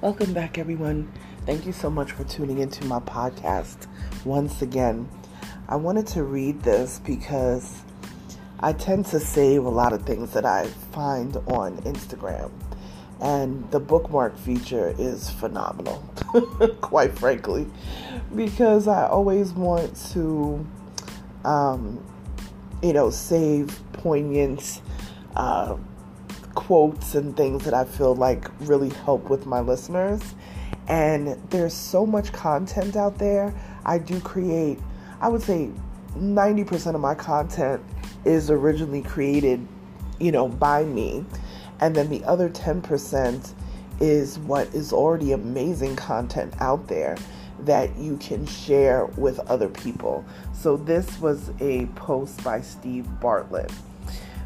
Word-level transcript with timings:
Welcome 0.00 0.32
back, 0.32 0.58
everyone. 0.58 1.12
Thank 1.44 1.66
you 1.66 1.72
so 1.72 1.90
much 1.90 2.12
for 2.12 2.22
tuning 2.22 2.58
into 2.58 2.84
my 2.84 3.00
podcast 3.00 3.88
once 4.24 4.62
again. 4.62 5.08
I 5.68 5.74
wanted 5.74 6.06
to 6.08 6.22
read 6.22 6.62
this 6.62 7.00
because 7.04 7.82
I 8.60 8.74
tend 8.74 9.06
to 9.06 9.18
save 9.18 9.64
a 9.64 9.68
lot 9.68 9.92
of 9.92 10.02
things 10.02 10.30
that 10.34 10.46
I 10.46 10.68
find 10.92 11.36
on 11.48 11.78
Instagram, 11.78 12.52
and 13.20 13.68
the 13.72 13.80
bookmark 13.80 14.38
feature 14.38 14.94
is 15.00 15.30
phenomenal, 15.30 16.08
quite 16.80 17.18
frankly, 17.18 17.66
because 18.36 18.86
I 18.86 19.08
always 19.08 19.52
want 19.52 19.96
to, 20.12 20.64
um, 21.44 22.06
you 22.84 22.92
know, 22.92 23.10
save 23.10 23.76
poignant. 23.94 24.80
Uh, 25.34 25.76
quotes 26.54 27.14
and 27.14 27.36
things 27.36 27.64
that 27.64 27.74
I 27.74 27.84
feel 27.84 28.14
like 28.14 28.48
really 28.60 28.90
help 28.90 29.30
with 29.30 29.46
my 29.46 29.60
listeners. 29.60 30.22
And 30.88 31.28
there's 31.50 31.74
so 31.74 32.06
much 32.06 32.32
content 32.32 32.96
out 32.96 33.18
there. 33.18 33.54
I 33.84 33.98
do 33.98 34.20
create, 34.20 34.78
I 35.20 35.28
would 35.28 35.42
say 35.42 35.70
90% 36.16 36.94
of 36.94 37.00
my 37.00 37.14
content 37.14 37.82
is 38.24 38.50
originally 38.50 39.02
created, 39.02 39.66
you 40.18 40.32
know, 40.32 40.48
by 40.48 40.84
me. 40.84 41.24
And 41.80 41.94
then 41.94 42.08
the 42.08 42.24
other 42.24 42.48
10% 42.48 43.52
is 44.00 44.38
what 44.40 44.72
is 44.74 44.92
already 44.92 45.32
amazing 45.32 45.96
content 45.96 46.54
out 46.60 46.88
there 46.88 47.16
that 47.60 47.96
you 47.98 48.16
can 48.18 48.46
share 48.46 49.06
with 49.16 49.38
other 49.40 49.68
people. 49.68 50.24
So 50.52 50.76
this 50.76 51.18
was 51.20 51.50
a 51.60 51.86
post 51.96 52.42
by 52.44 52.60
Steve 52.60 53.06
Bartlett. 53.20 53.72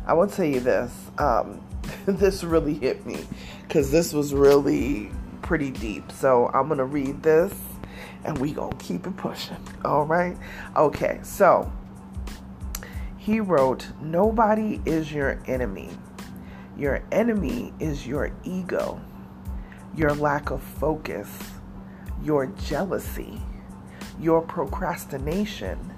I 0.06 0.14
will 0.14 0.26
tell 0.26 0.46
you 0.46 0.60
this. 0.60 0.92
Um, 1.18 1.60
this 2.06 2.42
really 2.42 2.74
hit 2.74 3.06
me 3.06 3.24
because 3.62 3.90
this 3.90 4.12
was 4.12 4.34
really 4.34 5.10
pretty 5.42 5.70
deep. 5.70 6.10
So 6.10 6.50
I'm 6.52 6.66
going 6.66 6.78
to 6.78 6.84
read 6.84 7.22
this 7.22 7.54
and 8.24 8.38
we 8.38 8.52
going 8.52 8.76
to 8.76 8.84
keep 8.84 9.06
it 9.06 9.16
pushing. 9.16 9.56
All 9.84 10.04
right. 10.04 10.36
Okay. 10.76 11.20
So 11.22 11.72
he 13.16 13.40
wrote, 13.40 13.88
Nobody 14.00 14.80
is 14.84 15.12
your 15.12 15.40
enemy. 15.46 15.90
Your 16.76 17.04
enemy 17.12 17.72
is 17.78 18.06
your 18.06 18.32
ego, 18.44 19.00
your 19.94 20.14
lack 20.14 20.50
of 20.50 20.62
focus, 20.62 21.28
your 22.22 22.46
jealousy, 22.46 23.40
your 24.18 24.40
procrastination, 24.40 25.92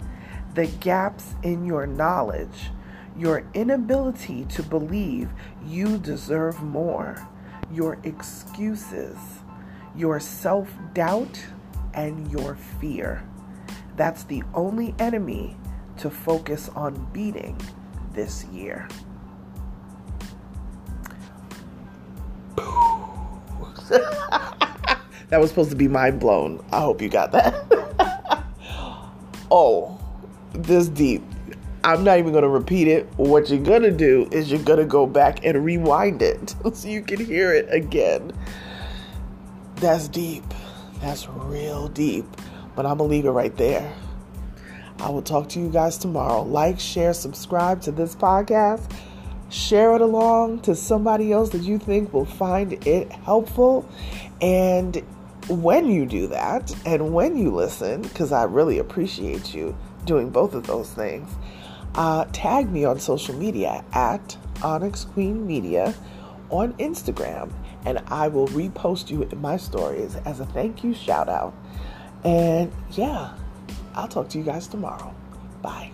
the 0.54 0.66
gaps 0.66 1.34
in 1.42 1.64
your 1.64 1.86
knowledge 1.86 2.70
your 3.16 3.44
inability 3.54 4.44
to 4.46 4.62
believe 4.62 5.30
you 5.66 5.98
deserve 5.98 6.62
more, 6.62 7.26
your 7.72 7.98
excuses, 8.02 9.16
your 9.94 10.18
self 10.20 10.72
doubt, 10.92 11.44
and 11.94 12.30
your 12.30 12.56
fear. 12.80 13.22
That's 13.96 14.24
the 14.24 14.42
only 14.54 14.94
enemy 14.98 15.56
to 15.98 16.10
focus 16.10 16.68
on 16.74 17.08
beating 17.12 17.60
this 18.12 18.44
year. 18.46 18.88
that 25.28 25.38
was 25.38 25.50
supposed 25.50 25.70
to 25.70 25.76
be 25.76 25.88
mind 25.88 26.18
blown. 26.18 26.64
I 26.72 26.80
hope 26.80 27.00
you 27.00 27.08
got 27.08 27.32
that. 27.32 28.44
oh, 29.50 30.00
this 30.52 30.88
deep. 30.88 31.22
I'm 31.84 32.02
not 32.02 32.18
even 32.18 32.32
going 32.32 32.44
to 32.44 32.48
repeat 32.48 32.88
it. 32.88 33.06
What 33.16 33.50
you're 33.50 33.60
going 33.60 33.82
to 33.82 33.90
do 33.90 34.26
is 34.32 34.50
you're 34.50 34.62
going 34.62 34.78
to 34.78 34.86
go 34.86 35.06
back 35.06 35.44
and 35.44 35.62
rewind 35.62 36.22
it 36.22 36.54
so 36.72 36.88
you 36.88 37.02
can 37.02 37.22
hear 37.22 37.52
it 37.52 37.68
again. 37.70 38.32
That's 39.76 40.08
deep. 40.08 40.44
That's 41.02 41.28
real 41.28 41.88
deep. 41.88 42.24
But 42.74 42.86
I'm 42.86 42.96
going 42.96 43.10
to 43.10 43.16
leave 43.16 43.26
it 43.26 43.30
right 43.30 43.54
there. 43.58 43.94
I 44.98 45.10
will 45.10 45.20
talk 45.20 45.50
to 45.50 45.60
you 45.60 45.68
guys 45.68 45.98
tomorrow. 45.98 46.42
Like, 46.42 46.80
share, 46.80 47.12
subscribe 47.12 47.82
to 47.82 47.92
this 47.92 48.16
podcast. 48.16 48.90
Share 49.50 49.94
it 49.94 50.00
along 50.00 50.60
to 50.62 50.74
somebody 50.74 51.32
else 51.32 51.50
that 51.50 51.62
you 51.62 51.78
think 51.78 52.14
will 52.14 52.24
find 52.24 52.86
it 52.86 53.12
helpful. 53.12 53.86
And 54.40 54.96
when 55.48 55.90
you 55.90 56.06
do 56.06 56.28
that 56.28 56.74
and 56.86 57.12
when 57.12 57.36
you 57.36 57.50
listen, 57.50 58.00
because 58.00 58.32
I 58.32 58.44
really 58.44 58.78
appreciate 58.78 59.54
you 59.54 59.76
doing 60.06 60.30
both 60.30 60.54
of 60.54 60.66
those 60.66 60.90
things, 60.90 61.28
uh, 61.94 62.24
tag 62.32 62.70
me 62.70 62.84
on 62.84 62.98
social 62.98 63.34
media 63.34 63.84
at 63.92 64.36
Onyx 64.62 65.04
Queen 65.04 65.46
Media 65.46 65.94
on 66.50 66.72
Instagram, 66.74 67.52
and 67.84 67.98
I 68.08 68.28
will 68.28 68.48
repost 68.48 69.10
you 69.10 69.22
in 69.22 69.40
my 69.40 69.56
stories 69.56 70.16
as 70.24 70.40
a 70.40 70.46
thank 70.46 70.84
you 70.84 70.94
shout 70.94 71.28
out. 71.28 71.54
And 72.24 72.72
yeah, 72.92 73.34
I'll 73.94 74.08
talk 74.08 74.28
to 74.30 74.38
you 74.38 74.44
guys 74.44 74.66
tomorrow. 74.66 75.14
Bye. 75.62 75.92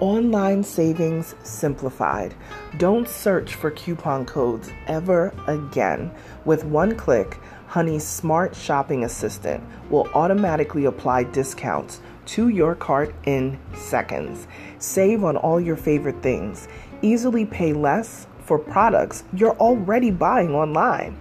Online 0.00 0.62
savings 0.62 1.34
simplified. 1.42 2.32
Don't 2.76 3.08
search 3.08 3.56
for 3.56 3.72
coupon 3.72 4.24
codes 4.24 4.70
ever 4.86 5.34
again. 5.48 6.12
With 6.44 6.62
one 6.64 6.94
click, 6.94 7.36
Honey's 7.66 8.06
smart 8.06 8.54
shopping 8.54 9.02
assistant 9.02 9.64
will 9.90 10.08
automatically 10.14 10.84
apply 10.84 11.24
discounts 11.24 12.00
to 12.26 12.48
your 12.48 12.76
cart 12.76 13.12
in 13.24 13.58
seconds. 13.74 14.46
Save 14.78 15.24
on 15.24 15.36
all 15.36 15.60
your 15.60 15.76
favorite 15.76 16.22
things. 16.22 16.68
Easily 17.02 17.44
pay 17.44 17.72
less 17.72 18.28
for 18.44 18.56
products 18.56 19.24
you're 19.32 19.56
already 19.56 20.12
buying 20.12 20.54
online. 20.54 21.18